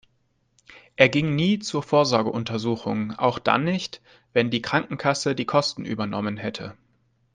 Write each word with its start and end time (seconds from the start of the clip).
Er 0.95 1.09
ging 1.09 1.35
nie 1.35 1.59
zur 1.59 1.83
Vorsorgeuntersuchung, 1.83 3.11
auch 3.19 3.37
dann 3.37 3.63
nicht, 3.65 4.01
wenn 4.33 4.49
die 4.49 4.63
Krankenkasse 4.63 5.35
die 5.35 5.45
Kosten 5.45 5.85
übernommen 5.85 6.37
hätte. 6.37 6.75